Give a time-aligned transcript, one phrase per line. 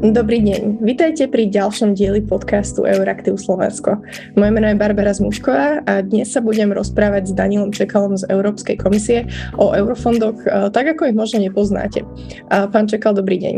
[0.00, 4.00] Dobrý deň, vítajte pri ďalšom dieli podcastu Euraktiv Slovensko.
[4.32, 8.80] Moje meno je Barbara Zmušková a dnes sa budem rozprávať s Danielom Čekalom z Európskej
[8.80, 9.28] komisie
[9.60, 12.00] o eurofondoch, eh, tak ako ich možno nepoznáte.
[12.48, 13.54] Pán Čekal, dobrý deň.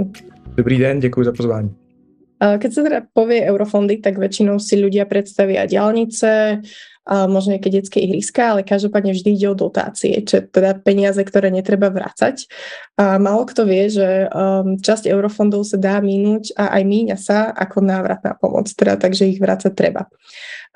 [0.58, 1.70] Dobrý den, děkuji za pozvání.
[2.42, 6.58] Keď sa teda povie eurofondy, tak väčšinou si ľudia predstavia diálnice,
[7.06, 11.90] možno nejaké detské ihriska, ale každopádne vždy ide o dotácie, čo teda peniaze, ktoré netreba
[11.90, 12.46] vrácať.
[12.94, 17.50] A málo kto vie, že um, časť eurofondov sa dá minúť a aj míňa sa
[17.50, 20.06] ako návratná pomoc, teda takže ich vrácať treba.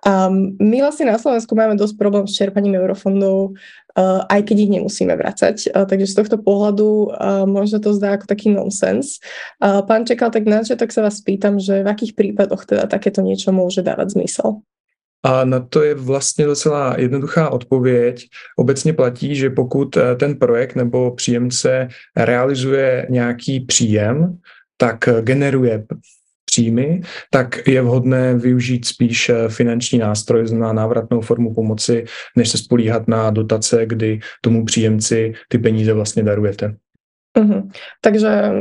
[0.03, 3.55] Um, my vlastne na Slovensku máme dosť problém s čerpaním eurofondov,
[3.97, 5.71] uh, aj keď ich nemusíme vracať.
[5.71, 9.23] Uh, takže z tohto pohľadu uh, možno to zdá ako taký nonsens.
[9.63, 13.23] Uh, pán Čekal, tak na začiatok sa vás pýtam, že v akých prípadoch teda takéto
[13.23, 14.67] niečo môže dávať zmysel?
[15.27, 18.29] A na to je vlastně docela jednoduchá odpověď.
[18.57, 24.39] Obecně platí, že pokud eh, ten projekt nebo příjemce realizuje nějaký příjem,
[24.77, 25.85] tak eh, generuje
[26.45, 32.05] příjmy, tak je vhodné využít spíš eh, finanční nástroj na návratnou formu pomoci,
[32.37, 36.75] než se spolíhat na dotace, kdy tomu příjemci ty peníze vlastně darujete.
[37.39, 37.71] Uh-huh.
[38.01, 38.53] Takže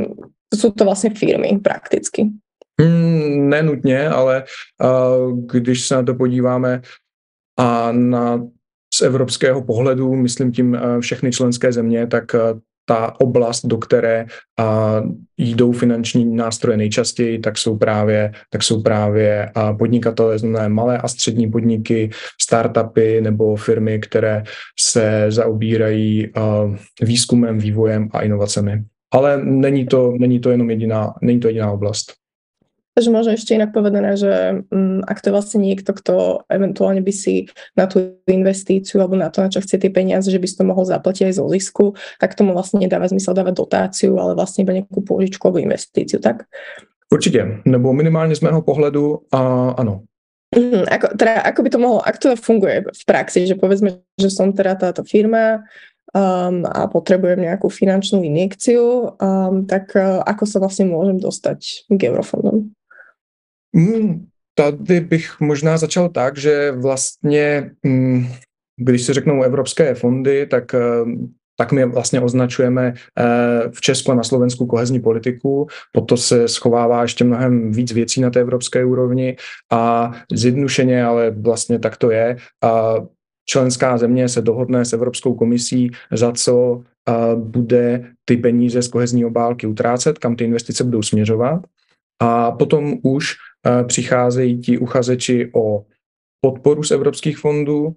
[0.54, 2.26] jsou to vlastně firmy prakticky.
[2.80, 4.44] Hmm, nenutně, ale
[4.84, 6.82] uh, když se na to podíváme
[7.58, 8.46] a na
[8.94, 14.26] z evropského pohledu, myslím tím uh, všechny členské země, tak uh, ta oblast, do které
[15.38, 21.08] jdou finanční nástroje nejčastěji, tak jsou právě, tak jsou právě uh, podnikatelé, znamená malé a
[21.08, 22.10] střední podniky,
[22.40, 24.44] startupy nebo firmy, které
[24.80, 26.32] se zaobírají
[27.02, 28.84] výzkumem, vývojem a inovacemi.
[29.14, 32.12] Ale není to, není to jenom jediná, není to jediná oblast.
[32.96, 37.12] Takže možno ešte inak povedané, že um, ak to je vlastne niekto, kto eventuálne by
[37.12, 37.44] si
[37.76, 40.64] na tú investíciu alebo na to, na čo chce tie peniaze, že by si to
[40.64, 41.84] mohol zaplatiť aj zo zisku,
[42.16, 46.48] tak tomu vlastne nedáva zmysel dávať dotáciu, ale vlastne iba nejakú pôžičku alebo investíciu, tak?
[47.12, 50.02] Určitě, nebo minimálně z mého pohledu a ano.
[50.56, 54.30] Mm, ako, teda, ako by to mohlo, ak to funguje v praxi, že povedzme, že
[54.30, 55.68] som teda táto firma,
[56.16, 62.00] um, a potrebujem nejakú finančnú injekciu, um, tak uh, ako sa vlastne môžem dostať k
[62.08, 62.72] eurofondom?
[63.76, 68.26] Hmm, tady bych možná začal tak, že vlastně, hmm,
[68.80, 71.04] když se řeknou evropské fondy, tak eh,
[71.58, 73.24] tak my vlastně označujeme eh,
[73.70, 78.30] v Česku a na Slovensku kohezní politiku, potom se schovává ještě mnohem víc věcí na
[78.30, 79.36] té evropské úrovni
[79.72, 82.94] a zjednušeně, ale vlastně tak to je, a
[83.48, 89.24] členská země se dohodne s Evropskou komisí, za co eh, bude ty peníze z kohezní
[89.24, 91.60] obálky utrácet, kam ty investice budou směřovat.
[92.22, 93.34] A potom už
[93.86, 95.84] přicházejí ti uchazeči o
[96.40, 97.94] podporu z evropských fondů,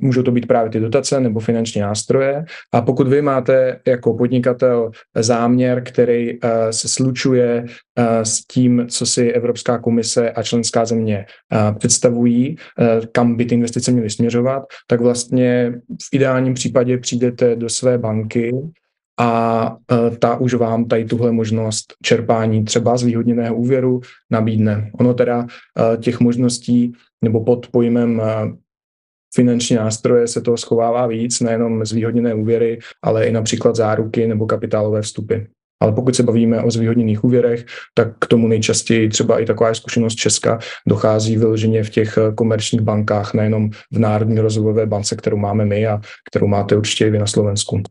[0.00, 2.44] můžou to být právě ty dotace nebo finanční nástroje.
[2.72, 6.38] A pokud vy máte jako podnikatel záměr, který
[6.70, 7.64] se slučuje
[8.22, 11.26] s tím, co si Evropská komise a členská země
[11.78, 12.56] představují,
[13.12, 15.72] kam by ty investice měly směřovat, tak vlastně
[16.02, 18.52] v ideálním případě přijdete do své banky
[19.18, 24.00] a e, ta už vám tady tuhle možnost čerpání třeba z výhodněného úvěru
[24.30, 24.90] nabídne.
[25.00, 26.92] Ono teda e, těch možností
[27.24, 28.24] nebo pod pojmem e,
[29.34, 35.02] finanční nástroje se toho schovává víc, nejenom zvýhodněné úvěry, ale i například záruky nebo kapitálové
[35.02, 35.34] vstupy.
[35.82, 40.14] Ale pokud se bavíme o zvýhodněných úvěrech, tak k tomu nejčastěji třeba i taková zkušenost
[40.14, 45.86] Česka dochází vyloženě v těch komerčních bankách, nejenom v Národní rozvojové bance, kterou máme my
[45.86, 46.00] a
[46.30, 47.82] kterou máte určitě i vy na Slovensku.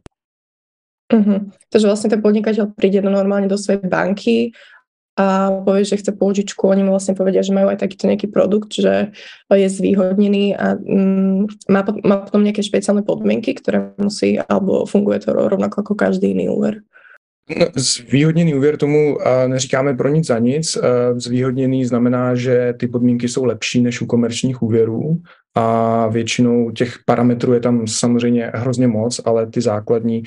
[1.09, 1.49] Uh-huh.
[1.73, 4.53] Takže vlastne ten podnikateľ príde normálne do svojej banky
[5.19, 8.71] a povie, že chce pôžičku, oni mu vlastne povedia, že majú aj takýto nejaký produkt,
[8.77, 9.11] že
[9.51, 15.35] je zvýhodnený a um, má, má potom nejaké špeciálne podmienky, ktoré musí, alebo funguje to
[15.35, 16.87] rovnako ako každý iný úver.
[17.75, 19.17] Zvýhodněný úvěr tomu
[19.47, 20.77] neříkáme pro nic za nic.
[21.15, 25.21] Zvýhodněný znamená, že ty podmínky jsou lepší než u komerčních úvěrů
[25.55, 30.23] a většinou těch parametrů je tam samozřejmě hrozně moc, ale ty základní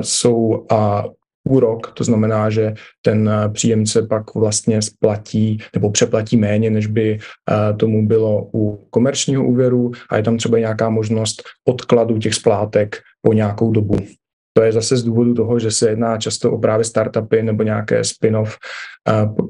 [0.00, 1.04] jsou a
[1.48, 7.18] úrok, to znamená, že ten příjemce pak vlastně splatí nebo přeplatí méně, než by
[7.76, 13.32] tomu bylo u komerčního úvěru a je tam třeba nějaká možnost odkladu těch splátek po
[13.32, 13.96] nějakou dobu.
[14.56, 18.04] To je zase z důvodu toho, že se jedná často o právě startupy nebo nějaké
[18.04, 18.56] spin-off
[19.08, 19.48] uh,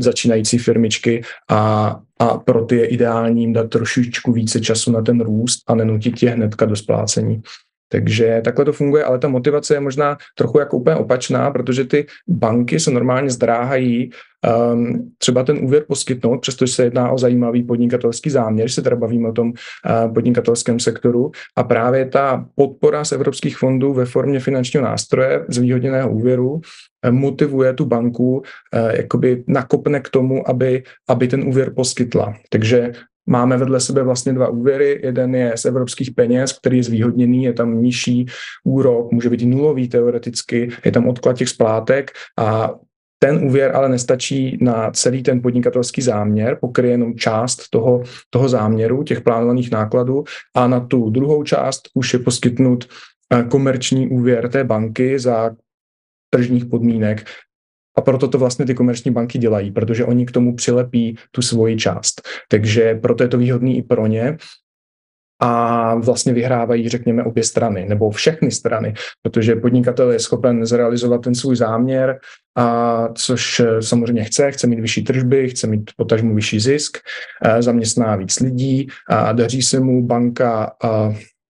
[0.00, 5.62] začínající firmičky a, a pro ty je ideální dát trošičku více času na ten růst
[5.66, 7.42] a nenutit je hnedka do splácení.
[7.88, 12.06] Takže takhle to funguje, ale ta motivace je možná trochu jako úplně opačná, protože ty
[12.28, 14.10] banky se normálně zdráhají
[14.72, 19.28] um, třeba ten úvěr poskytnout, přestože se jedná o zajímavý podnikatelský záměr, se teda bavíme
[19.28, 24.84] o tom uh, podnikatelském sektoru a právě ta podpora z evropských fondů ve formě finančního
[24.84, 26.60] nástroje zvýhodněného úvěru uh,
[27.10, 28.42] motivuje tu banku, uh,
[28.90, 32.34] jakoby nakopne k tomu, aby, aby ten úvěr poskytla.
[32.48, 32.92] Takže
[33.28, 35.00] Máme vedle sebe vlastně dva úvěry.
[35.04, 38.26] Jeden je z evropských peněz, který je zvýhodněný, je tam nižší
[38.64, 42.74] úrok, může být nulový teoreticky, je tam odklad těch splátek a
[43.18, 49.02] ten úvěr ale nestačí na celý ten podnikatelský záměr, pokryje jenom část toho, toho záměru,
[49.02, 50.24] těch plánovaných nákladů
[50.56, 52.88] a na tu druhou část už je poskytnut
[53.32, 55.50] eh, komerční úvěr té banky za
[56.30, 57.24] tržních podmínek,
[57.98, 61.76] a proto to vlastně ty komerční banky dělají, protože oni k tomu přilepí tu svoji
[61.76, 62.22] část.
[62.48, 64.36] Takže proto je to výhodný i pro ně
[65.42, 71.34] a vlastně vyhrávají, řekněme, obě strany, nebo všechny strany, protože podnikatel je schopen zrealizovat ten
[71.34, 72.18] svůj záměr,
[72.56, 76.98] a což samozřejmě chce, chce mít vyšší tržby, chce mít potažmu vyšší zisk,
[77.58, 80.72] zaměstná víc lidí a daří se mu banka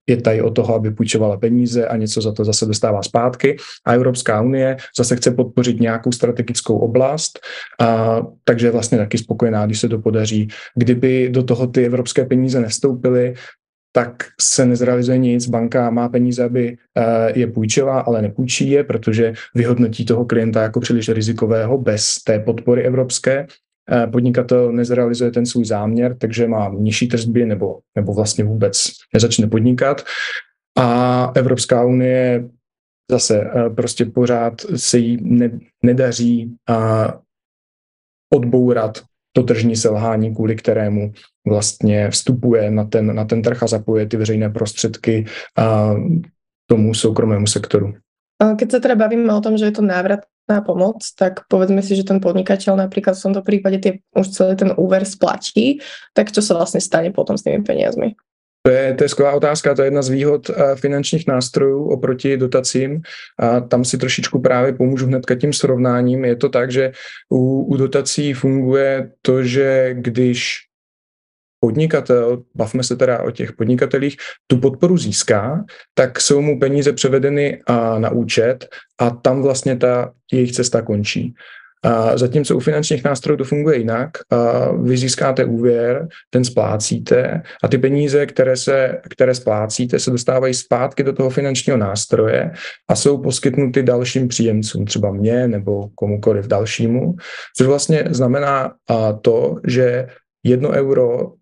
[0.09, 3.57] je tady o toho, aby půjčovala peníze a něco za to zase dostává zpátky.
[3.87, 7.39] A Evropská unie zase chce podpořit nějakou strategickou oblast,
[7.81, 10.49] a, takže je vlastně taky spokojená, když se to podaří.
[10.77, 13.35] Kdyby do toho ty evropské peníze nestoupily,
[13.93, 15.49] tak se nezrealizuje nic.
[15.49, 16.77] Banka má peníze, aby
[17.35, 22.83] je půjčila, ale nepůjčí je, protože vyhodnotí toho klienta jako příliš rizikového bez té podpory
[22.83, 23.47] evropské.
[23.93, 29.47] Eh, podnikatel nezrealizuje ten svůj záměr, takže má nižší tržby nebo, nebo vlastně vůbec nezačne
[29.47, 30.05] podnikat.
[30.79, 32.49] A Evropská unie
[33.11, 37.09] zase eh, prostě pořád se jí ne, nedaří a
[38.35, 39.03] odbourat
[39.33, 41.13] to tržní selhání, kvůli kterému
[41.47, 45.25] vlastně vstupuje na ten, na ten trh a zapojuje ty veřejné prostředky
[46.67, 47.95] tomu soukromému sektoru.
[48.39, 49.83] Keď sa teda bavíme o tom, že je to
[50.49, 54.57] návratná pomoc, tak povedzme si, že ten podnikateľ napríklad v tomto prípade tie, už celý
[54.57, 55.81] ten úver splatí,
[56.17, 58.17] tak čo sa vlastne stane potom s tými peniazmi?
[58.67, 62.37] To je, to je skvělá otázka, to je jedna z výhod eh, finančních nástrojů oproti
[62.37, 63.01] dotacím.
[63.39, 66.25] A tam si trošičku právě pomůžu hnedka tím srovnáním.
[66.25, 66.93] Je to tak, že
[67.33, 70.68] u, u dotací funguje to, že když
[71.61, 74.17] podnikatel, bavme se teda o těch podnikatelích,
[74.47, 75.65] tu podporu získá,
[75.95, 77.63] tak jsou mu peníze převedeny
[77.99, 78.67] na účet
[78.99, 81.35] a tam vlastně ta jejich cesta končí.
[81.85, 84.11] A zatímco u finančních nástrojů to funguje jinak.
[84.31, 90.55] A vy získáte úvěr, ten splácíte a ty peníze, které, se, které splácíte, se dostávají
[90.55, 92.51] zpátky do toho finančního nástroje
[92.89, 97.15] a jsou poskytnuty dalším příjemcům, třeba mě nebo komukoliv dalšímu,
[97.57, 98.73] což vlastně znamená
[99.23, 100.07] to, že
[100.45, 101.33] jedno euro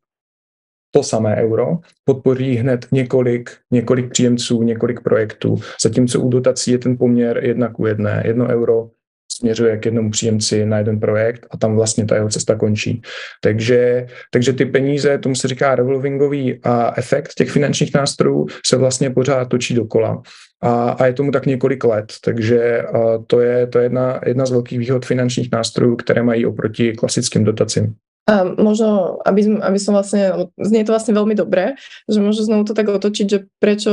[0.96, 6.96] to samé euro, podpoří hned několik, několik příjemců, několik projektů, zatímco u dotací je ten
[6.96, 8.22] poměr jedna ku jedné.
[8.26, 8.88] Jedno euro
[9.32, 13.02] směřuje k jednomu příjemci na jeden projekt a tam vlastně ta jeho cesta končí.
[13.40, 19.10] Takže, takže ty peníze, tomu se říká revolvingový a efekt těch finančních nástrojů se vlastně
[19.10, 20.22] pořád točí dokola.
[20.62, 22.82] A, a je tomu tak několik let, takže
[23.26, 27.44] to je, to je jedna, jedna z velkých výhod finančních nástrojů, které mají oproti klasickým
[27.44, 27.94] dotacím.
[28.26, 31.78] A možno, aby, aby som vlastne, znie to vlastne veľmi dobre,
[32.10, 33.90] že možno znovu to tak otočiť, že prečo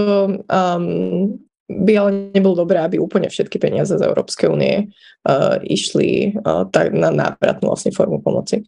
[0.49, 1.37] um,
[1.69, 4.89] by ale nebolo dobré, aby úplne všetky peniaze z Európskej únie
[5.29, 8.65] uh, išli uh, tak na návratnú vlastne formu pomoci.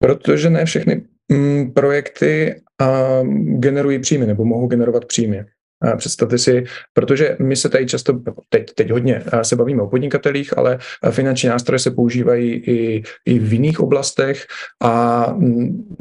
[0.00, 3.26] Protože ne všechny mm, projekty uh,
[3.60, 5.44] generují příjmy nebo mohou generovat příjmy.
[5.96, 10.78] Představte si, protože my se tady často, teď, teď hodně se bavíme o podnikatelích, ale
[11.10, 14.46] finanční nástroje se používají i, i v jiných oblastech
[14.80, 15.96] a mm,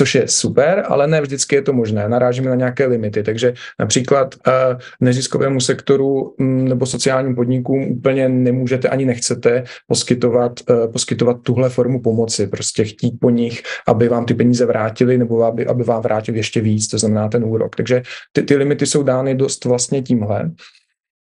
[0.00, 2.08] což je super, ale ne vždycky je to možné.
[2.08, 8.88] Narážíme na nějaké limity, takže například uh, neziskovému sektoru um, nebo sociálním podnikům úplně nemůžete
[8.88, 14.34] ani nechcete poskytovat, uh, poskytovat tuhle formu pomoci, prostě chtít po nich, aby vám ty
[14.34, 17.76] peníze vrátili nebo aby, aby vám vrátili ještě víc, to znamená ten úrok.
[17.76, 18.02] Takže
[18.32, 20.50] ty, ty limity jsou dány dost vlastně tímhle.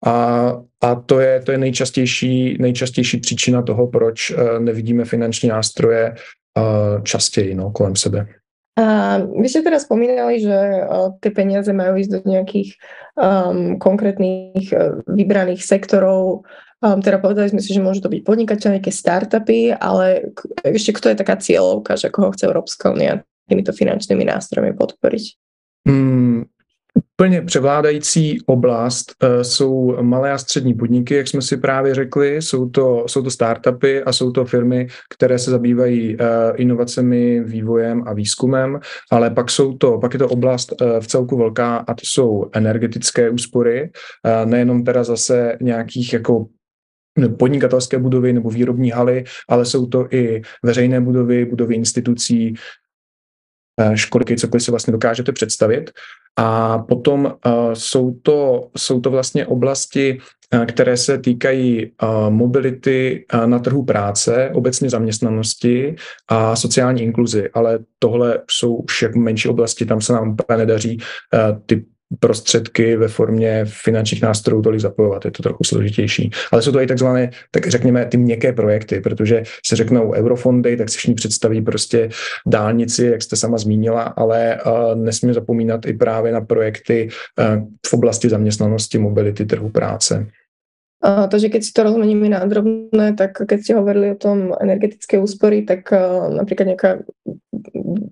[0.06, 6.16] A, a to je, to je nejčastější, nejčastější příčina toho, proč uh, nevidíme finanční nástroje
[7.04, 8.28] častěji no, kolem sebe.
[8.78, 12.78] A vy ste teraz spomínali, že uh, tie peniaze majú ísť do nejakých
[13.18, 16.46] um, konkrétnych uh, vybraných sektorov.
[16.78, 20.30] Um, teda povedali sme si, že môžu to byť podnikateľ, nejaké startupy, ale
[20.62, 25.26] ešte kto je taká cieľovka, že koho chce Európska únia týmito finančnými nástrojmi podporiť?
[25.90, 26.46] Hmm,
[26.98, 32.42] Úplně převládající oblast uh, jsou malé a střední podniky, jak jsme si právě řekli.
[32.42, 36.26] Jsou to, jsou to startupy a jsou to firmy, které se zabývají uh,
[36.56, 38.80] inovacemi, vývojem a výzkumem,
[39.12, 42.50] ale pak, jsou to, pak je to oblast uh, v celku velká a to jsou
[42.54, 43.90] energetické úspory.
[44.46, 46.46] Nejenom teda zase nějakých jako
[47.40, 52.54] podnikatelské budovy nebo výrobní haly, ale jsou to i veřejné budovy, budovy institucí,
[53.94, 55.92] školky, cokoliv si vlastně dokážete představit.
[56.40, 60.18] A potom uh, jsou, to, jsou to vlastně oblasti,
[60.54, 61.92] uh, které se týkají
[62.30, 65.96] mobility na trhu práce, obecně zaměstnanosti
[66.28, 70.98] a sociální inkluzi, ale tohle jsou už jako menší oblasti, tam se nám úplně nedaří
[71.66, 71.86] ty
[72.20, 76.32] prostředky ve formě finančních nástrojů tolik zapojovat, je to trochu složitější.
[76.52, 80.90] Ale jsou to i takzvané, tak řekněme, ty měkké projekty, protože se řeknou eurofondy, tak
[80.90, 82.10] si všichni představí prostě
[82.46, 87.10] dálnici, jak jste sama zmínila, ale uh, nesmí zapomínat i právě na projekty
[87.40, 90.28] uh, v oblasti zaměstnanosti, mobility, trhu práce.
[91.04, 95.62] Takže keď si to rozmeníme na drobné, tak keď ste hovorili o tom energetické úspory,
[95.62, 96.90] tak uh, napríklad nejaká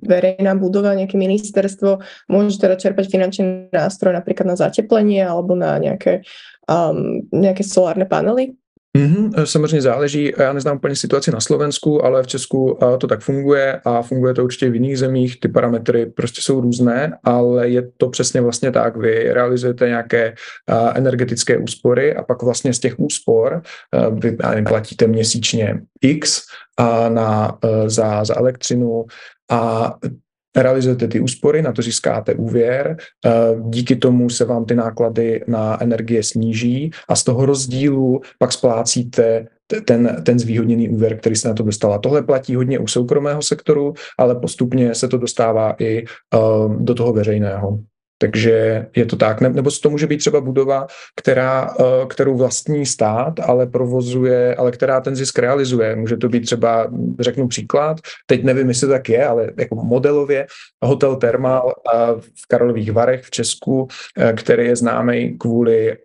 [0.05, 1.97] verejná budova, nejaké ministerstvo
[2.29, 6.21] môže teda čerpať finančný nástroj napríklad na zateplenie alebo na nejaké,
[6.69, 8.53] um, nejaké solárne panely?
[8.95, 13.81] Mm-hmm, samozřejmě záleží, já neznám úplně situaci na Slovensku, ale v Česku to tak funguje
[13.85, 18.09] a funguje to určitě v jiných zemích, ty parametry prostě jsou různé, ale je to
[18.09, 20.35] přesně vlastně tak, vy realizujete nějaké
[20.95, 23.61] energetické úspory a pak vlastně z těch úspor
[24.11, 24.37] vy
[24.67, 26.41] platíte měsíčně X
[27.09, 29.05] na, za, za elektřinu
[29.51, 29.93] a
[30.55, 33.31] realizujete ty úspory, na to získáte úvěr, eh,
[33.61, 39.47] díky tomu se vám ty náklady na energie sníží a z toho rozdílu pak splácíte
[39.85, 41.97] ten, ten zvýhodněný úvěr, který se na to dostala.
[41.97, 47.13] Tohle platí hodně u soukromého sektoru, ale postupně se to dostává i uh, do toho
[47.13, 47.79] veřejného.
[48.17, 49.41] Takže je to tak.
[49.41, 55.01] Nebo to může být třeba budova, která, eh, kterou vlastní stát, ale provozuje, ale která
[55.01, 55.95] ten zisk realizuje.
[55.95, 56.87] Může to být třeba,
[57.19, 60.47] řeknu příklad, teď nevím, jestli to tak je, ale jako modelově
[60.83, 65.97] hotel Thermal eh, v Karlových Varech v Česku, eh, který je známý kvůli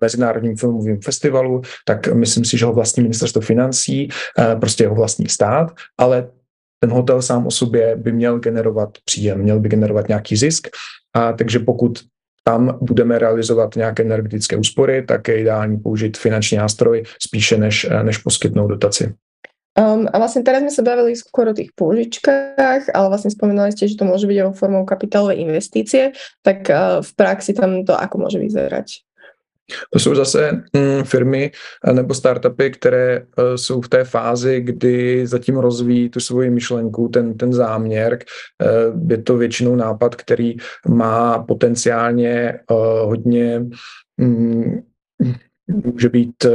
[0.00, 4.08] Mezinárodním filmovým festivalu, tak myslím si, že ho vlastní ministerstvo financí,
[4.60, 6.28] prostě jeho vlastní stát, ale
[6.80, 10.68] ten hotel sám o sobě by měl generovat příjem, měl by generovat nějaký zisk
[11.14, 11.98] a takže pokud
[12.44, 18.18] tam budeme realizovat nějaké energetické úspory, tak je ideální použít finanční nástroj spíše než, než
[18.18, 19.14] poskytnout dotaci.
[19.78, 23.86] Um, a vlastne teraz sme sa bavili skôr o tých pôžičkách, ale vlastne spomínali ste,
[23.86, 26.10] že to môže byť aj formou kapitálovej investície,
[26.42, 29.06] tak uh, v praxi tam to ako môže vyzerať?
[29.92, 31.50] To jsou zase mm, firmy
[31.84, 37.08] eh, nebo startupy, které uh, jsou v té fázi, kdy zatím rozvíjí tu svoji myšlenku,
[37.08, 38.18] ten, ten záměr.
[38.92, 40.56] Uh, je to většinou nápad, který
[40.88, 42.58] má potenciálně
[43.04, 43.66] hodně,
[44.20, 44.82] um,
[45.84, 46.46] může být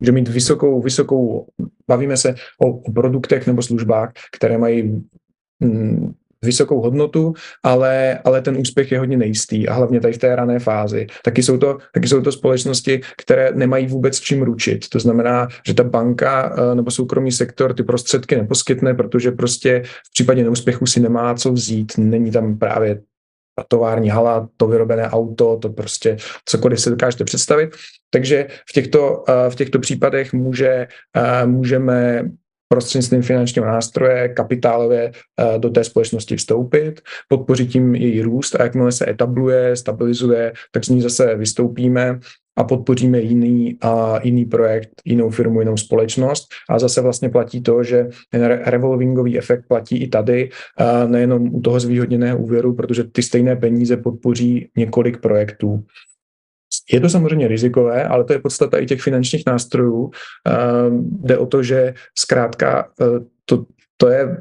[0.00, 1.46] může mít vysokou, vysokou,
[1.88, 5.02] bavíme se o, o produktech nebo službách, které mají
[5.60, 6.14] mm,
[6.44, 10.58] vysokou hodnotu, ale, ale ten úspěch je hodně nejistý a hlavně tady v té rané
[10.58, 11.06] fázi.
[11.24, 14.88] Taky jsou, to, taky jsou to společnosti, které nemají vůbec čím ručit.
[14.88, 20.12] To znamená, že ta banka eh, nebo soukromý sektor ty prostředky neposkytne, protože prostě v
[20.12, 21.92] případě neúspěchu si nemá co vzít.
[21.98, 23.00] Není tam právě
[23.58, 27.70] ta tovární hala, to vyrobené auto, to prostě cokoliv si dokážete představit.
[28.10, 32.30] Takže v těchto, eh, v těchto případech může, eh, můžeme
[32.68, 38.92] prostřednictvím finančního nástroje kapitálově eh, do té společnosti vstoupit, podpořit tím její růst a jakmile
[38.92, 42.20] se etabluje, stabilizuje, tak z ní zase vystoupíme
[42.58, 46.46] a podpoříme jiný, a jiný projekt, jinou firmu, jinou společnost.
[46.70, 50.50] A zase vlastně platí to, že ten revolvingový efekt platí i tady,
[51.06, 55.84] nejenom u toho zvýhodněného úvěru, protože ty stejné peníze podpoří několik projektů.
[56.92, 60.10] Je to samozřejmě rizikové, ale to je podstata i těch finančních nástrojů.
[60.46, 63.64] Ehm, jde o to, že zkrátka eh, to,
[64.00, 64.36] to je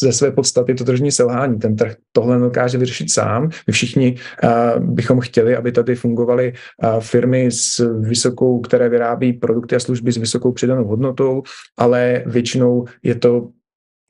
[0.00, 1.58] ze své podstaty to tržní selhání.
[1.58, 3.50] Ten trh tohle dokáže vyřešit sám.
[3.66, 9.76] My všichni uh, bychom chtěli, aby tady fungovaly uh, firmy s vysokou, které vyrábí produkty
[9.76, 11.42] a služby s vysokou přidanou hodnotou,
[11.78, 13.48] ale většinou je to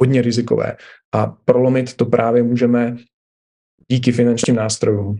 [0.00, 0.76] hodně rizikové.
[1.14, 2.96] A prolomit to právě můžeme
[3.88, 5.16] díky finančním nástrojům.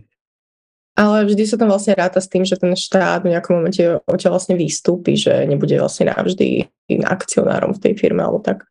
[1.01, 4.37] Ale vždy sa tam vlastne ráta s tým, že ten štát v nejakom momente odtiaľ
[4.37, 6.69] vlastne vystúpi, že nebude vlastne navždy
[7.01, 8.69] akcionárom v tej firme alebo tak.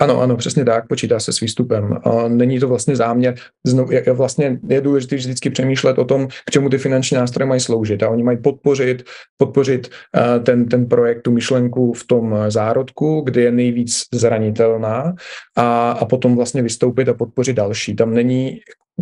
[0.00, 1.98] Ano, ano, přesně tak, počítá se s výstupem.
[2.28, 3.34] Není to vlastně záměr,
[3.66, 7.60] znovu, je, vlastně je důležité vždycky přemýšlet o tom, k čemu ty finanční nástroje mají
[7.60, 8.02] sloužit.
[8.02, 9.02] A oni mají podpořit,
[9.36, 15.14] podpořit uh, ten, ten projekt, tu myšlenku v tom zárodku, kde je nejvíc zranitelná
[15.56, 17.96] a, a potom vlastně vystoupit a podpořit další.
[17.96, 18.60] Tam není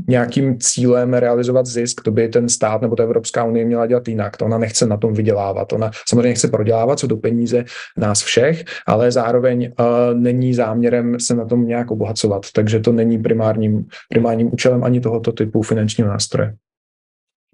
[0.09, 4.37] nějakým cílem realizovat zisk, to by ten stát nebo ta Evropská unie měla dělat jinak.
[4.37, 5.73] To ona nechce na tom vydělávat.
[5.73, 7.65] Ona samozřejmě chce prodělávat, co do peníze
[7.97, 9.87] nás všech, ale zároveň uh,
[10.21, 12.43] není záměrem se na tom nějak obohacovat.
[12.53, 16.55] Takže to není primárním, primárním účelem ani tohoto typu finančního nástroje.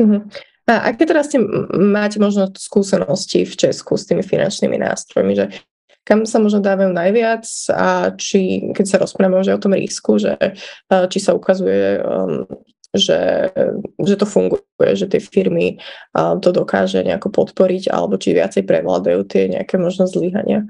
[0.02, 0.22] Mm-hmm.
[0.68, 1.28] A aké teraz
[1.74, 5.48] máte možno skúsenosti v Česku s tými finančnými nástrojmi, že
[6.02, 10.34] kam sa možno dávajú najviac a či, keď sa rozprávame už o tom risku, že
[10.90, 12.46] či sa ukazuje, um,
[12.92, 13.48] že,
[14.02, 15.78] že to funguje, že tie firmy
[16.12, 20.66] um, to dokáže nejako podporiť, alebo či viacej prevládajú tie nejaké možno zlyhania.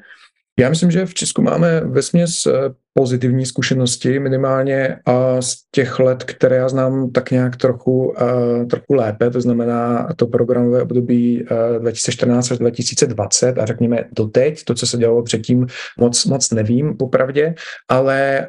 [0.60, 2.52] Já myslím, že v Česku máme vesměs eh,
[2.94, 8.94] pozitivní zkušenosti, minimálně a z těch let, které já znám tak nějak trochu, uh, trochu
[8.94, 14.86] lépe, to znamená to programové období uh, 2014 až 2020 a řekněme doteď, to, co
[14.86, 15.66] se dělalo předtím,
[15.98, 17.54] moc, moc nevím popravdě,
[17.88, 18.48] ale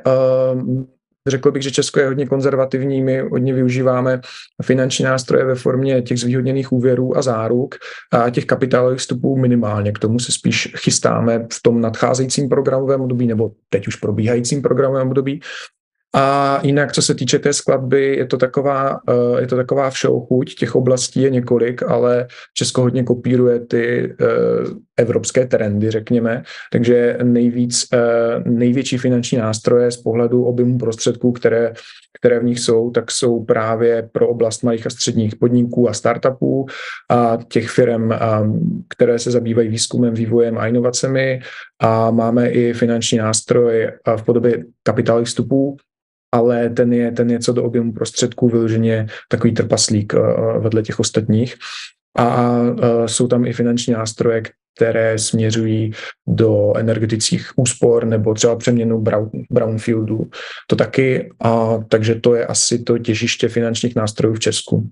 [0.54, 0.84] uh,
[1.28, 4.22] Řekl bych, že Česko je hodně konzervativní, my hodně využíváme
[4.64, 7.76] finanční nástroje ve formě těch zvýhodněných úvěrů a záruk
[8.12, 9.92] a těch kapitálových vstupů minimálně.
[9.92, 15.08] K tomu se spíš chystáme v tom nadcházejícím programovém období nebo teď už probíhajícím programovém
[15.08, 15.42] období.
[16.16, 20.56] A jinak, co se týče té skladby, je to taková, eh, je to taková všeochuť,
[20.56, 24.26] těch oblastí je několik, ale Česko hodně kopíruje ty eh,
[24.98, 28.00] evropské trendy, řekněme, takže nejvíc, eh,
[28.46, 31.74] největší finanční nástroje z pohledu objemu prostředků, které,
[32.20, 36.66] které v nich jsou, tak jsou právě pro oblast malých a středních podniků a startupů
[37.12, 38.12] a těch firm,
[38.90, 41.42] které se zabývají výzkumem, vývojem a inovacemi
[41.80, 45.78] a máme i finanční nástroj v podobě kapitálových vstupů,
[46.34, 50.20] ale ten je, ten je co do objemu prostředků vyloženě takový trpaslík eh,
[50.60, 51.56] vedle těch ostatních.
[52.18, 54.44] A eh, jsou tam i finanční nástroje,
[54.76, 55.92] které směřují
[56.28, 60.30] do energetických úspor nebo třeba přeměnu brown, brownfieldu.
[60.68, 64.90] To taky, a, takže to je asi to těžiště finančních nástrojů v Česku.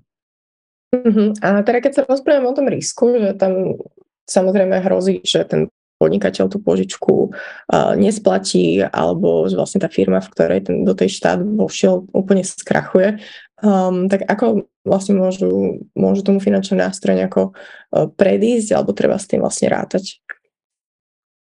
[0.92, 1.32] Uh-huh.
[1.40, 3.80] A teda keď sa rozprávame o tom risku, že tam
[4.28, 10.30] samozrejme hrozí, že ten podnikateľ tú požičku uh, nesplatí alebo že vlastne tá firma, v
[10.34, 13.22] ktorej ten, do tej štát vošiel, úplne skrachuje,
[13.64, 19.26] um, tak ako vlastne môžu, môžu tomu finančné nástroje nejako uh, predísť alebo treba s
[19.26, 20.22] tým vlastne rátať?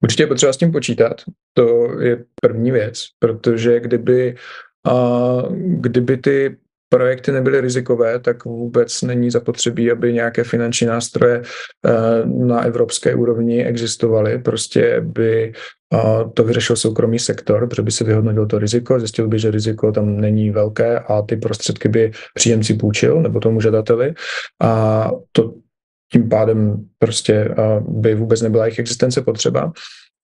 [0.04, 1.22] Určitě je potřeba s tím počítat.
[1.54, 4.36] To je první věc, protože kdyby,
[4.88, 6.58] uh, kdyby ty
[6.90, 11.92] projekty nebyly rizikové, tak vůbec není zapotřebí, aby nějaké finanční nástroje eh,
[12.26, 14.40] na evropské úrovni existovaly.
[14.40, 15.54] Prostě by
[16.34, 20.20] to vyřešil soukromý sektor, protože by se vyhodnotil to riziko, zjistil by, že riziko tam
[20.22, 24.14] není velké a ty prostředky by příjemci půjčil nebo tomu žadateli
[24.62, 25.54] a to
[26.12, 27.56] tím pádem prostě
[27.88, 29.72] by vůbec nebyla jejich existence potřeba.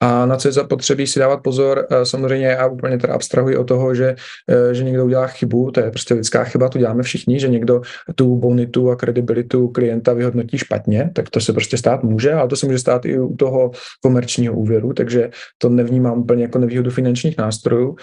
[0.02, 3.64] A na co je zapotřebí si dávat pozor, eh, samozřejmě já úplně teda abstrahuji o
[3.64, 4.16] toho, že,
[4.50, 7.82] eh, že někdo udělá chybu, to je prostě lidská chyba, to děláme všichni, že někdo
[8.16, 12.56] tu bonitu a kredibilitu klienta vyhodnotí špatně, tak to se prostě stát může, ale to
[12.56, 13.72] se může stát i u toho
[14.04, 17.96] komerčního úvěru, takže to nevnímám úplně jako nevýhodu finančních nástrojů.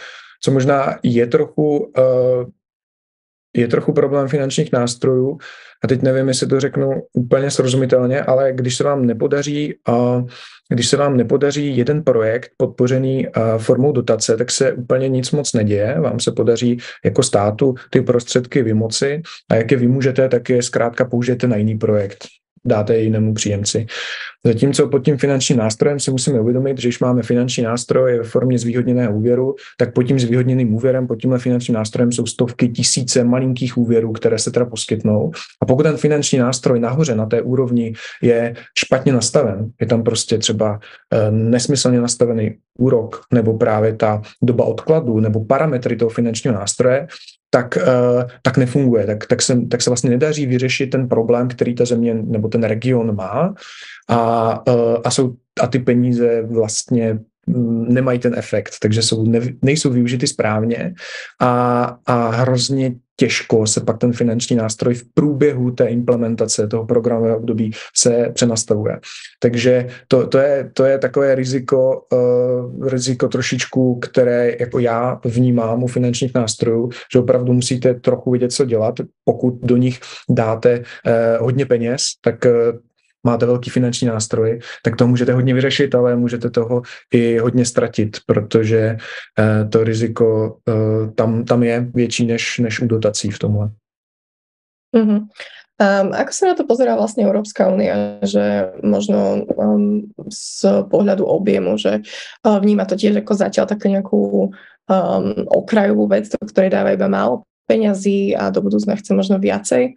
[0.42, 2.02] Co možná je trochu, eh,
[3.60, 5.38] je trochu problém finančních nástrojů,
[5.84, 9.74] a teď nevím, jestli to řeknu úplně srozumitelně, ale když se vám nepodaří,
[10.68, 13.26] když se vám nepodaří jeden projekt podpořený
[13.58, 16.00] formou dotace, tak se úplně nic moc neděje.
[16.00, 19.22] Vám se podaří jako státu ty prostředky vymoci.
[19.50, 22.24] A jak je vymůžete, tak je zkrátka použijete na jiný projekt
[22.68, 23.86] dáte jinému příjemci.
[24.46, 28.58] Zatímco pod tím finančním nástrojem si musíme uvědomit, že když máme finanční nástroj ve formě
[28.58, 33.78] zvýhodněného úvěru, tak pod tím zvýhodněným úvěrem, pod tímhle finančním nástrojem jsou stovky tisíce malinkých
[33.78, 35.30] úvěrů, které se teda poskytnou.
[35.62, 40.38] A pokud ten finanční nástroj nahoře na té úrovni je špatně nastaven, je tam prostě
[40.38, 40.80] třeba
[41.12, 47.06] e, nesmyslně nastavený úrok nebo právě ta doba odkladu nebo parametry toho finančního nástroje,
[47.50, 49.06] tak, uh, tak nefunguje.
[49.06, 52.62] Tak, tak, se, tak se vlastně nedaří vyřešit ten problém, který ta země nebo ten
[52.62, 53.54] region má
[54.08, 57.18] a, uh, a, jsou, a ty peníze vlastně
[57.88, 60.94] nemají ten efekt, takže jsou, ne, nejsou využity správně
[61.40, 67.36] a, a hrozně těžko se pak ten finanční nástroj v průběhu té implementace toho programového
[67.36, 68.98] období se přenastavuje.
[69.38, 75.82] Takže to, to, je, to je takové riziko, uh, riziko trošičku, které jako já vnímám
[75.82, 78.94] u finančních nástrojů, že opravdu musíte trochu vidět, co dělat.
[79.24, 80.82] Pokud do nich dáte uh,
[81.44, 82.78] hodně peněz, tak uh,
[83.26, 88.16] máte velký finanční nástroj, tak to můžete hodně vyřešit, ale můžete toho i hodně ztratit,
[88.26, 93.70] protože uh, to riziko uh, tam, tam je větší než, než u dotací v tomhle.
[94.96, 95.28] Mm-hmm.
[95.78, 101.78] Um, ako sa na to pozerá vlastne Európska únia, že možno um, z pohľadu objemu,
[101.78, 106.98] že uh, vníma to tiež ako zatiaľ takú nejakú um, okrajovú vec, do ktorej dáva
[106.98, 109.94] iba málo peňazí a do budoucna chce možno viacej?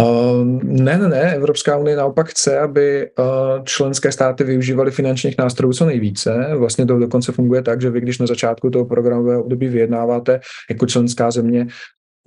[0.00, 1.34] Uh, ne, ne, ne.
[1.34, 6.50] Evropská unie naopak chce, aby uh, členské státy využívaly finančních nástrojů co nejvíce.
[6.56, 10.86] Vlastně to dokonce funguje tak, že vy, když na začátku toho programového období vyjednáváte jako
[10.86, 11.66] členská země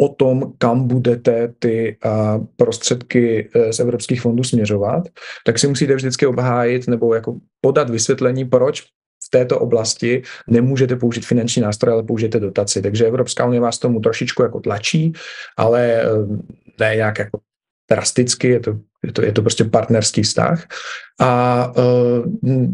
[0.02, 5.04] o tom, kam budete ty uh, prostředky z evropských fondů směřovat,
[5.46, 8.82] tak si musíte vždycky obhájit nebo jako podat vysvětlení, proč
[9.28, 12.82] v této oblasti nemůžete použít finanční nástroje, ale použijete dotaci.
[12.82, 15.14] Takže Evropská unie vás tomu trošičku jako tlačí,
[15.58, 16.04] ale
[16.80, 17.40] ne jak jako
[17.89, 20.67] drasticky, je to, je to, je to prostě partnerský vztah.
[21.19, 22.67] A uh,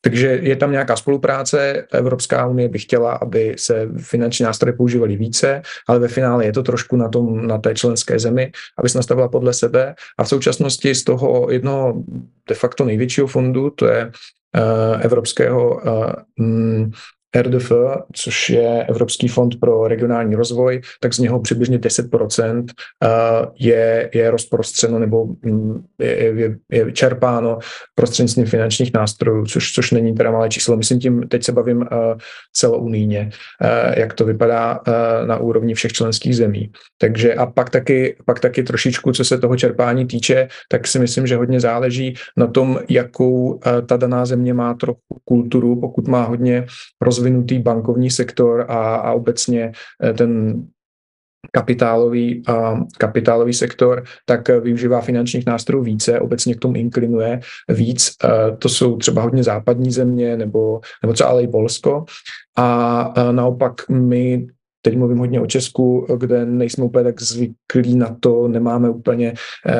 [0.00, 5.62] takže je tam nějaká spolupráce, Evropská unie by chtěla, aby se finanční nástroje používaly více,
[5.88, 9.28] ale ve finále je to trošku na, tom, na té členské zemi, aby se nastavila
[9.28, 9.94] podle sebe.
[10.18, 12.02] A v současnosti z toho jednoho
[12.48, 16.12] de facto největšího fondu, to je uh, Evropského uh,
[17.36, 17.72] RDF,
[18.12, 22.64] což je Evropský fond pro regionální rozvoj, tak z něho přibližně 10%
[23.04, 23.08] eh,
[23.58, 27.58] je, je rozprostřeno nebo mm, je, je, je čerpáno
[27.94, 30.76] prostřednictvím finančních nástrojů, což, což není teda malé číslo.
[30.76, 31.96] Myslím tím, teď se bavím eh,
[32.52, 33.30] celounijně,
[33.62, 34.80] eh, jak to vypadá
[35.26, 36.70] na úrovni všech členských zemí.
[36.98, 41.26] Takže a pak taky, pak taky trošičku, co se toho čerpání týče, tak si myslím,
[41.26, 46.66] že hodně záleží na tom, jakou ta daná země má trochu kulturu, pokud má hodně
[47.00, 49.72] roz rozvinutý bankovní sektor a, a obecně
[50.04, 50.62] eh, ten
[51.52, 52.42] kapitálový,
[52.98, 58.12] kapitálový sektor, tak eh, využívá finančních nástrojů více, obecně k tomu inklinuje víc.
[58.24, 62.04] Eh, to jsou třeba hodně západní země, nebo, nebo třeba ale i Polsko.
[62.58, 64.46] A naopak my
[64.82, 69.34] teď mluvím hodně o Česku, kde nejsme úplně tak zvyklí na to, nemáme úplně
[69.66, 69.74] eh,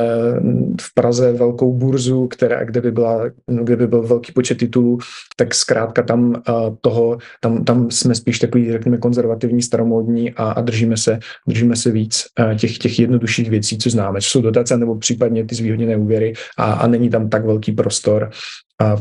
[0.81, 3.23] v Praze velkou burzu, která, kde by, byla,
[3.63, 4.99] kde by byl velký počet titulů,
[5.37, 10.61] tak zkrátka tam eh, toho, tam, tam jsme spíš takový, řekněme, konzervativní, staromódní a, a
[10.61, 14.77] držíme, se, držíme se víc eh, těch, těch jednodušších věcí, co známe, co jsou dotace
[14.77, 18.31] nebo případně ty zvýhodněné úvěry a, a není tam tak velký prostor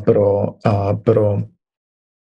[0.05, 0.45] pro,
[1.03, 1.37] pro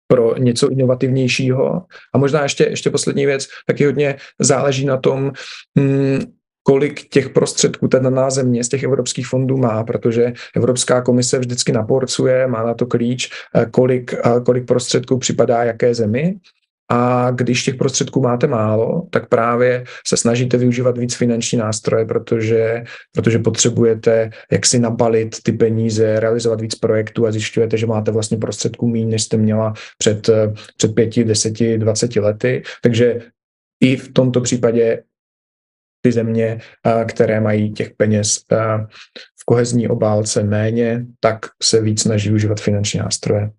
[0.07, 1.83] pro něco inovativnějšího.
[2.13, 5.31] A možná ještě, ještě poslední věc, taky hodně záleží na tom,
[5.77, 6.19] hmm,
[6.63, 11.71] kolik těch prostředků ta daná země z těch evropských fondů má, protože Evropská komise vždycky
[11.71, 16.35] naporcuje, má na to klíč, eh, kolik, eh, kolik prostředků připadá jaké zemi
[16.91, 22.83] a když těch prostředků máte málo, tak právě se snažíte využívat víc finanční nástroje, protože,
[23.13, 28.37] protože potřebujete jak si nabalit ty peníze, realizovat víc projektů a zjišťujete, že máte vlastně
[28.37, 30.29] prostředků méně, než jste měla před,
[30.77, 32.63] před pěti, deseti, dvaceti lety.
[32.81, 33.19] Takže
[33.83, 35.03] i v tomto případě
[36.01, 36.59] ty země,
[37.07, 38.39] které mají těch peněz
[39.39, 43.51] v kohezní obálce méně, tak se víc snaží užívat finanční nástroje.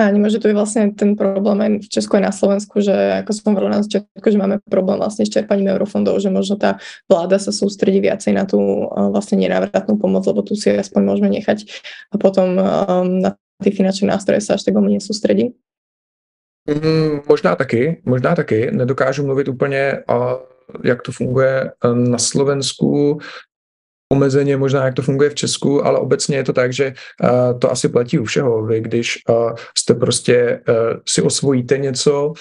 [0.00, 3.30] A nemôže to je vlastne ten problém aj v Česku aj na Slovensku, že ako
[3.36, 7.36] som hovorila na začiatku, že máme problém vlastne s čerpaním eurofondov, že možno tá vláda
[7.36, 11.68] sa sústredí viacej na tú vlastne nenávratnú pomoc, lebo tu si aspoň môžeme nechať
[12.10, 15.52] a potom um, na ty finančné nástroje sa až tak veľmi nesústredí.
[16.64, 18.72] Mm, možná taky, možná taky.
[18.72, 20.02] Nedokážu mluvit úplně,
[20.84, 23.20] jak to funguje na Slovensku
[24.12, 26.92] omezeně možná, jak to funguje v Česku, ale obecně je to tak, že
[27.22, 28.66] uh, to asi platí u všeho.
[28.66, 30.74] Vy, když uh, jste prostě uh,
[31.08, 32.32] si osvojíte něco,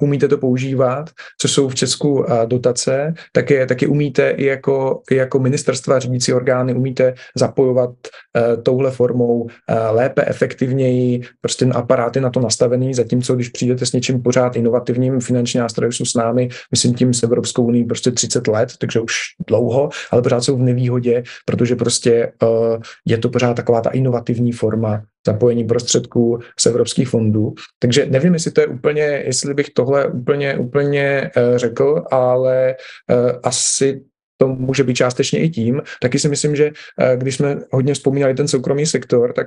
[0.00, 5.38] umíte to používat, co jsou v Česku dotace, tak je taky umíte i jako, jako
[5.38, 9.46] ministerstva, řídící orgány, umíte zapojovat uh, touhle formou
[9.90, 15.60] lépe, efektivněji, prostě aparáty na to nastavený, zatímco když přijdete s něčím pořád inovativním, finanční
[15.60, 19.14] nástroje jsou s námi, myslím tím s Evropskou unii prostě 30 let, takže už
[19.48, 23.90] dlouho, ale pořád jsou v nevýhodě výhodě, protože prostě uh, je to pořád taková ta
[23.90, 27.54] inovativní forma zapojení prostředků z evropských fondů.
[27.78, 32.74] Takže nevím, jestli to je úplně, jestli bych tohle úplně, úplně uh, řekl, ale
[33.10, 34.00] uh, asi
[34.36, 35.82] to může být částečně i tím.
[36.02, 36.70] Taky si myslím, že
[37.16, 39.46] když jsme hodně vzpomínali ten soukromý sektor, tak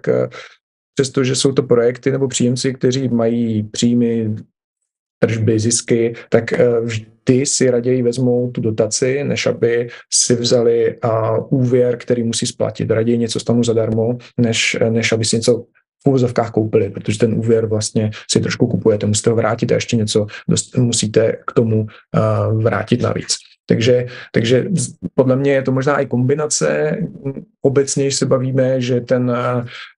[0.96, 4.36] přestože jsou to projekty nebo příjemci, kteří mají příjmy,
[5.20, 6.54] tržby, zisky, tak
[7.24, 12.92] ty si raději vezmou tu dotaci, než aby si vzali uh, úvěr, který musí splatit.
[12.92, 15.66] Raději něco stanu zadarmo, než, než aby si něco
[16.04, 19.96] v úvozovkách koupili, protože ten úvěr vlastně si trošku kupujete, musíte ho vrátit a ještě
[19.96, 21.88] něco dost, musíte k tomu
[22.54, 23.38] vrátit navíc.
[23.70, 24.66] Takže, takže
[25.14, 26.98] podle mě je to možná i kombinace.
[27.62, 29.38] Obecně se bavíme, že ten,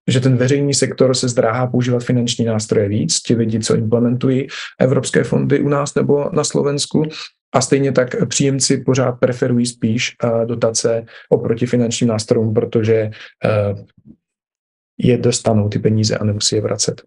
[0.07, 4.47] že ten veřejný sektor se zdráhá používat finanční nástroje víc, ti lidi, co implementují
[4.79, 7.03] evropské fondy u nás nebo na Slovensku.
[7.53, 13.11] A stejně tak příjemci pořád preferují spíš dotace oproti finančním nástrojům, protože
[14.97, 17.01] je dostanou ty peníze a nemusí je vracet.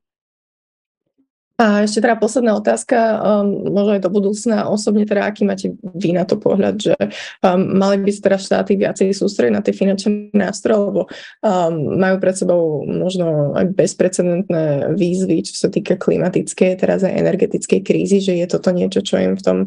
[1.60, 4.66] A ešte teda posledná otázka, um, možno aj do budúcna.
[4.66, 6.96] Osobne teda, aký máte vy na to pohľad, že
[7.44, 12.16] um, mali by sa teda štáty viacej sústrediť na tie finančné nástroje, lebo um, majú
[12.18, 18.32] pred sebou možno aj bezprecedentné výzvy, čo sa týka klimatickej, teraz aj energetickej krízy, že
[18.32, 19.58] je toto niečo, čo im v tom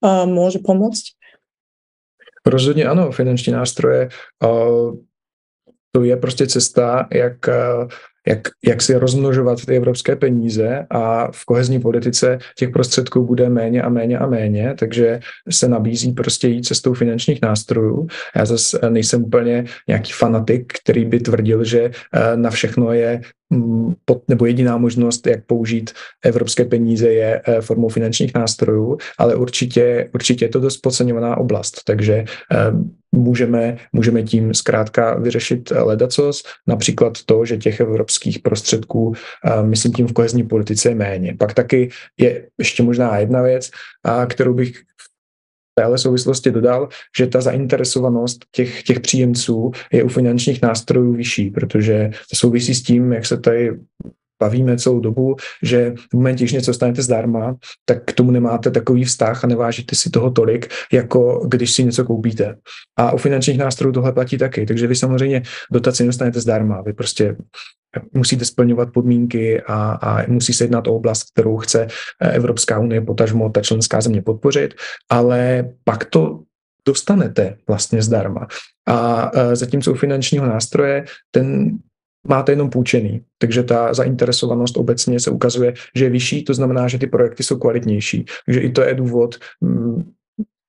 [0.00, 1.18] um, môže pomôcť?
[2.46, 4.08] Rozhodně ano, finanční nástroje.
[4.44, 4.96] Uh,
[5.92, 7.88] to je prostě cesta, jak uh,
[8.26, 13.82] jak, jak si rozmnožovat ty evropské peníze a v kohezní politice těch prostředků bude méně
[13.82, 18.06] a méně a méně, takže se nabízí prostě jít cestou finančních nástrojů.
[18.36, 23.94] Já zase nejsem úplně nějaký fanatik, který by tvrdil, že eh, na všechno je mm,
[24.28, 25.90] nebo jediná možnost, jak použít
[26.24, 31.80] evropské peníze, je eh, formou finančních nástrojů, ale určitě, určitě je to dost podceňovaná oblast,
[31.84, 32.56] takže eh,
[33.12, 39.12] můžeme, můžeme tím zkrátka vyřešit ledacos, například to, že těch evropských prostředků,
[39.62, 41.36] myslím tím v kohezní politice je méně.
[41.38, 43.70] Pak taky je ještě možná jedna věc,
[44.28, 44.82] kterou bych
[45.74, 52.10] téhle souvislosti dodal, že ta zainteresovanost těch, těch příjemců je u finančních nástrojů vyšší, protože
[52.30, 53.70] to souvisí s tím, jak se tady
[54.42, 59.04] bavíme celou dobu, že v momentě, když něco stanete zdarma, tak k tomu nemáte takový
[59.04, 62.56] vztah a nevážíte si toho tolik, jako když si něco koupíte.
[62.98, 67.36] A u finančních nástrojů tohle platí taky, takže vy samozřejmě dotaci nedostanete zdarma, vy prostě
[68.12, 71.86] musíte splňovat podmínky a, a musí se jednat o oblast, kterou chce
[72.20, 74.74] Evropská unie, potažmo ta členská země podpořit,
[75.10, 76.42] ale pak to
[76.86, 78.46] dostanete vlastně zdarma.
[78.88, 81.78] A zatímco u finančního nástroje ten
[82.28, 83.22] máte jenom půjčený.
[83.38, 87.58] Takže ta zainteresovanost obecně se ukazuje, že je vyšší, to znamená, že ty projekty jsou
[87.58, 88.24] kvalitnější.
[88.46, 90.12] Takže i to je důvod, mm,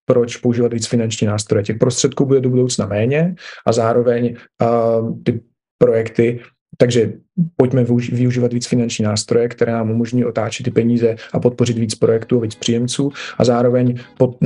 [0.06, 1.64] proč používat víc finanční nástroje.
[1.64, 3.36] Těch prostředků bude do budoucna méně
[3.66, 5.42] a zároveň uh, ty
[5.78, 6.40] projekty
[6.78, 7.14] takže
[7.56, 12.40] pojďme využívat víc finanční nástroje, které nám umožní otáčet ty peníze a podpořit víc projektů,
[12.40, 14.38] víc příjemců a zároveň pod,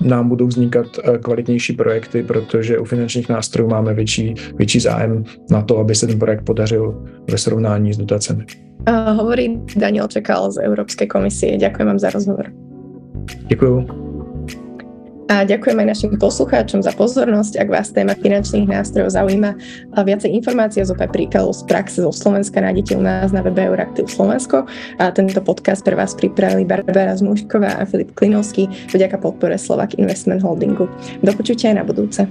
[0.00, 5.62] nám budou vznikat eh, kvalitnější projekty, protože u finančních nástrojů máme větší, větší zájem na
[5.62, 8.44] to, aby se ten projekt podařil ve srovnání s dotacemi.
[8.88, 11.58] Uh, hovorí Daniel Čekal z Európskej komisie.
[11.58, 12.46] Ďakujem vám za rozhovor.
[13.46, 14.05] Děkuju.
[15.26, 17.58] A ďakujem aj našim poslucháčom za pozornosť.
[17.58, 19.58] Ak vás téma finančných nástrojov zaujíma,
[19.98, 23.66] a viacej informácií o zopa príkladov z praxe zo Slovenska nájdete u nás na webe
[23.66, 24.70] Euraktiv Slovensko.
[25.02, 30.46] A tento podcast pre vás pripravili Barbara Zmušková a Filip Klinovský vďaka podpore Slovak Investment
[30.46, 30.86] Holdingu.
[31.26, 32.22] Do aj na budúce.